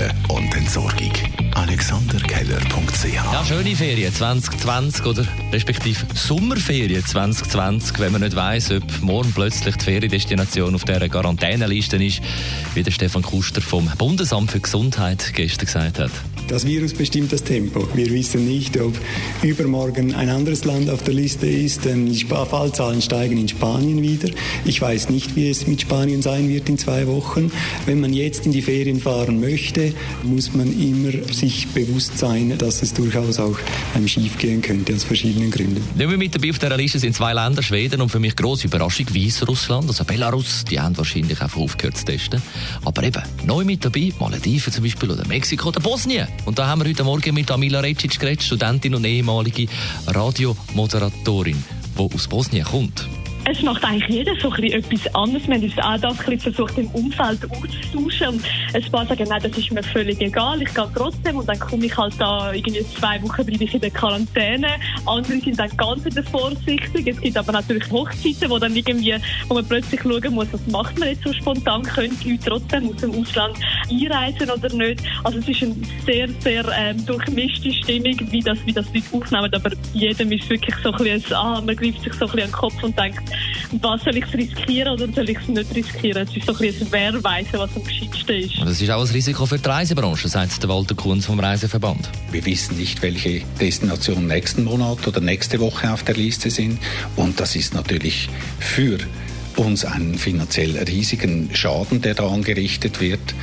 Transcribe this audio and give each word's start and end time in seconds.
Lagerungen 0.00 0.10
und 0.28 0.56
Entsorgung. 0.56 1.12
AlexanderKeller.ch 1.54 3.14
Ja, 3.14 3.44
schöne 3.44 3.76
Ferien 3.76 4.12
2020 4.12 5.04
oder 5.04 5.26
respektive 5.52 6.06
Sommerferien 6.14 7.04
2020, 7.04 7.98
wenn 7.98 8.12
man 8.12 8.22
nicht 8.22 8.36
weiss, 8.36 8.70
ob 8.70 8.82
morgen 9.02 9.32
plötzlich 9.32 9.76
die 9.76 9.84
Feriendestination 9.84 10.74
auf 10.74 10.84
dieser 10.84 11.08
Quarantäneliste 11.08 12.02
ist, 12.02 12.20
wie 12.74 12.82
der 12.82 12.92
Stefan 12.92 13.22
Kuster 13.22 13.60
vom 13.60 13.90
Bundesamt 13.98 14.50
für 14.50 14.60
Gesundheit 14.60 15.32
gestern 15.34 15.66
gesagt 15.66 15.98
hat. 15.98 16.10
Das 16.50 16.66
Virus 16.66 16.94
bestimmt 16.94 17.32
das 17.32 17.44
Tempo. 17.44 17.86
Wir 17.94 18.10
wissen 18.10 18.48
nicht, 18.48 18.76
ob 18.76 18.92
übermorgen 19.40 20.12
ein 20.16 20.28
anderes 20.28 20.64
Land 20.64 20.90
auf 20.90 21.00
der 21.04 21.14
Liste 21.14 21.46
ist, 21.46 21.84
denn 21.84 22.06
die 22.06 22.24
Fallzahlen 22.24 23.00
steigen 23.00 23.38
in 23.38 23.46
Spanien 23.46 24.02
wieder. 24.02 24.30
Ich 24.64 24.80
weiß 24.80 25.10
nicht, 25.10 25.36
wie 25.36 25.48
es 25.48 25.68
mit 25.68 25.82
Spanien 25.82 26.22
sein 26.22 26.48
wird 26.48 26.68
in 26.68 26.76
zwei 26.76 27.06
Wochen. 27.06 27.52
Wenn 27.86 28.00
man 28.00 28.12
jetzt 28.12 28.46
in 28.46 28.52
die 28.52 28.62
Ferien 28.62 28.98
fahren 28.98 29.38
möchte, 29.38 29.94
muss 30.24 30.52
man 30.52 30.76
immer 30.76 31.12
sich 31.32 31.68
bewusst 31.68 32.18
sein, 32.18 32.58
dass 32.58 32.82
es 32.82 32.94
durchaus 32.94 33.38
auch 33.38 33.56
einem 33.94 34.08
schief 34.08 34.36
gehen 34.36 34.60
könnte 34.60 34.92
aus 34.92 35.04
verschiedenen 35.04 35.52
Gründen. 35.52 35.84
Nicht 35.96 36.08
mehr 36.08 36.18
mit 36.18 36.34
dabei 36.34 36.50
auf 36.50 36.58
dieser 36.58 36.76
Liste 36.76 36.98
sind 36.98 37.14
zwei 37.14 37.32
Länder, 37.32 37.62
Schweden 37.62 38.00
und 38.00 38.08
für 38.08 38.18
mich 38.18 38.34
grosse 38.34 38.66
Überraschung 38.66 39.06
Weißrussland, 39.14 39.86
also 39.86 40.02
Belarus, 40.02 40.64
die 40.64 40.80
haben 40.80 40.98
wahrscheinlich 40.98 41.40
einfach 41.40 41.60
aufgehört 41.60 41.96
zu 41.96 42.06
testen. 42.06 42.42
Aber 42.84 43.04
eben, 43.04 43.22
neu 43.46 43.64
mit 43.64 43.84
dabei, 43.84 44.12
Malediven 44.18 44.72
zum 44.72 44.82
Beispiel 44.82 45.12
oder 45.12 45.24
Mexiko 45.28 45.68
oder 45.68 45.78
Bosnien. 45.78 46.26
Und 46.44 46.58
da 46.58 46.66
haben 46.66 46.80
wir 46.82 46.88
heute 46.88 47.04
Morgen 47.04 47.34
mit 47.34 47.50
Amila 47.50 47.80
Recic 47.80 48.18
geredet, 48.18 48.42
Studentin 48.42 48.94
und 48.94 49.04
ehemalige 49.04 49.66
Radiomoderatorin, 50.06 51.62
die 51.98 52.14
aus 52.14 52.28
Bosnien 52.28 52.64
kommt. 52.64 53.06
Es 53.44 53.62
macht 53.62 53.84
eigentlich 53.84 54.08
jeder 54.08 54.32
so 54.40 54.50
ein 54.50 54.60
bisschen 54.60 54.78
etwas 54.84 55.14
anderes. 55.14 55.48
Wir 55.48 55.54
haben 55.54 55.62
uns 55.62 55.78
auch 55.78 55.98
das 55.98 56.20
ein 56.20 56.36
bisschen 56.36 56.54
versucht, 56.54 56.78
im 56.78 56.88
Umfeld 56.88 57.40
auszutauschen. 57.50 58.28
Und 58.28 58.44
ein 58.74 58.92
paar 58.92 59.06
sagen, 59.06 59.26
nein, 59.28 59.40
das 59.42 59.56
ist 59.56 59.72
mir 59.72 59.82
völlig 59.82 60.20
egal, 60.20 60.60
ich 60.60 60.72
gehe 60.74 60.88
trotzdem. 60.94 61.36
Und 61.36 61.48
dann 61.48 61.58
komme 61.58 61.86
ich 61.86 61.96
halt 61.96 62.14
da, 62.18 62.52
irgendwie 62.52 62.84
zwei 62.98 63.20
Wochen 63.22 63.44
bleibe 63.44 63.64
ich 63.64 63.74
in 63.74 63.80
der 63.80 63.90
Quarantäne. 63.90 64.68
Andere 65.06 65.38
sind 65.40 65.58
dann 65.58 65.74
ganz 65.76 66.04
wieder 66.04 66.22
vorsichtig. 66.22 67.06
Es 67.06 67.20
gibt 67.20 67.36
aber 67.36 67.52
natürlich 67.52 67.90
Hochzeiten, 67.90 68.50
wo 68.50 68.58
dann 68.58 68.76
irgendwie, 68.76 69.14
wo 69.48 69.54
man 69.54 69.66
plötzlich 69.66 70.00
schauen 70.02 70.34
muss, 70.34 70.48
was 70.52 70.66
macht 70.66 70.98
man 70.98 71.08
jetzt 71.08 71.24
so 71.24 71.32
spontan? 71.32 71.82
Können 71.82 72.16
die 72.22 72.32
Leute 72.32 72.44
trotzdem 72.46 72.90
aus 72.90 72.96
dem 72.96 73.14
Ausland 73.18 73.56
einreisen 73.90 74.50
oder 74.50 74.74
nicht? 74.74 75.02
Also 75.24 75.38
es 75.38 75.48
ist 75.48 75.62
eine 75.62 75.74
sehr, 76.04 76.28
sehr 76.40 76.64
ähm, 76.76 77.04
durchmischte 77.06 77.72
Stimmung, 77.72 78.16
wie 78.30 78.40
das, 78.40 78.58
wie 78.66 78.72
das 78.72 78.86
Leute 78.92 79.06
aufnehmen. 79.12 79.54
Aber 79.54 79.70
jedem 79.94 80.30
ist 80.30 80.48
wirklich 80.50 80.76
so 80.82 80.92
ein 80.92 80.98
bisschen, 80.98 81.34
ah, 81.34 81.62
man 81.64 81.74
greift 81.74 82.02
sich 82.02 82.12
so 82.12 82.26
ein 82.26 82.32
bisschen 82.32 82.40
an 82.40 82.48
den 82.48 82.52
Kopf 82.52 82.82
und 82.82 82.98
denkt, 82.98 83.29
was 83.80 84.02
soll 84.02 84.16
ich 84.16 84.32
riskieren 84.32 84.92
oder 84.92 85.12
soll 85.12 85.28
ich 85.28 85.38
es 85.38 85.48
nicht 85.48 85.74
riskieren? 85.74 86.26
Es 86.28 86.36
ist 86.36 86.46
so 86.46 86.52
ein 86.52 86.58
bisschen 86.58 86.86
wer 86.90 87.24
weiss, 87.24 87.46
was 87.52 87.70
am 87.76 87.84
gescheitsten 87.84 88.36
ist. 88.36 88.58
Und 88.58 88.68
das 88.68 88.80
ist 88.80 88.90
auch 88.90 89.00
ein 89.00 89.10
Risiko 89.10 89.46
für 89.46 89.58
die 89.58 89.68
Reisebranche, 89.68 90.28
sagt 90.28 90.62
der 90.62 90.68
Walter 90.68 90.94
Kunz 90.94 91.26
vom 91.26 91.40
Reiseverband. 91.40 92.08
Wir 92.30 92.44
wissen 92.44 92.76
nicht, 92.78 93.02
welche 93.02 93.42
Destinationen 93.60 94.26
nächsten 94.26 94.64
Monat 94.64 95.06
oder 95.06 95.20
nächste 95.20 95.60
Woche 95.60 95.92
auf 95.92 96.02
der 96.02 96.16
Liste 96.16 96.50
sind. 96.50 96.78
Und 97.16 97.40
das 97.40 97.56
ist 97.56 97.74
natürlich 97.74 98.28
für 98.58 98.98
uns 99.56 99.84
einen 99.84 100.16
finanziell 100.16 100.76
riesigen 100.78 101.50
Schaden, 101.54 102.00
der 102.00 102.14
da 102.14 102.28
angerichtet 102.28 103.00
wird, 103.00 103.34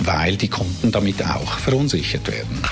weil 0.00 0.36
die 0.36 0.48
Kunden 0.48 0.90
damit 0.90 1.24
auch 1.24 1.58
verunsichert 1.58 2.26
werden. 2.28 2.62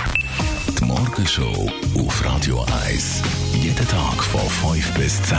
Die 0.79 0.85
Morgenshow 0.85 1.71
auf 1.99 2.25
Radio 2.25 2.65
1. 2.87 3.23
Jeden 3.63 3.89
Tag 3.89 4.23
von 4.23 4.73
5 4.73 4.95
bis 4.95 5.23
10. 5.23 5.39